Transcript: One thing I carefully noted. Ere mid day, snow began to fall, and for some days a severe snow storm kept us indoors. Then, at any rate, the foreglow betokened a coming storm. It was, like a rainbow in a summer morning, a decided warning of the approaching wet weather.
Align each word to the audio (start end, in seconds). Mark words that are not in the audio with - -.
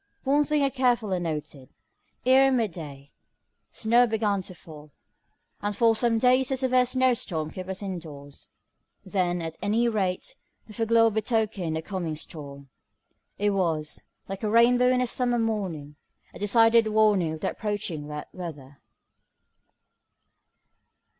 One 0.23 0.43
thing 0.43 0.63
I 0.63 0.69
carefully 0.71 1.19
noted. 1.19 1.69
Ere 2.25 2.51
mid 2.51 2.71
day, 2.71 3.11
snow 3.69 4.07
began 4.07 4.41
to 4.41 4.55
fall, 4.55 4.89
and 5.61 5.77
for 5.77 5.95
some 5.95 6.17
days 6.17 6.49
a 6.49 6.57
severe 6.57 6.87
snow 6.87 7.13
storm 7.13 7.51
kept 7.51 7.69
us 7.69 7.83
indoors. 7.83 8.49
Then, 9.05 9.43
at 9.43 9.59
any 9.61 9.87
rate, 9.87 10.33
the 10.65 10.73
foreglow 10.73 11.11
betokened 11.11 11.77
a 11.77 11.83
coming 11.83 12.15
storm. 12.15 12.69
It 13.37 13.51
was, 13.51 14.01
like 14.27 14.41
a 14.41 14.49
rainbow 14.49 14.87
in 14.91 15.01
a 15.01 15.05
summer 15.05 15.37
morning, 15.37 15.97
a 16.33 16.39
decided 16.39 16.87
warning 16.87 17.33
of 17.33 17.41
the 17.41 17.51
approaching 17.51 18.07
wet 18.07 18.27
weather. 18.33 18.81